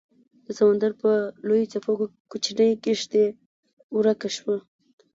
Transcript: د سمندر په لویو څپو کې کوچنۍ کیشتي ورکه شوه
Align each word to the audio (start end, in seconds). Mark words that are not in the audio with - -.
د 0.45 0.47
سمندر 0.57 0.91
په 1.01 1.11
لویو 1.47 1.71
څپو 1.73 1.93
کې 1.99 2.07
کوچنۍ 2.31 2.69
کیشتي 2.83 3.25
ورکه 3.97 4.29
شوه 4.37 4.57